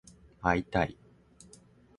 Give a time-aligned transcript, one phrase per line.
[0.41, 0.97] 会いたい